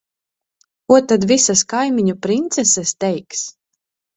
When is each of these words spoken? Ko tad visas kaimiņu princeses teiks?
Ko 0.93 0.97
tad 1.11 1.27
visas 1.33 1.63
kaimiņu 1.75 2.17
princeses 2.27 2.95
teiks? 3.07 3.45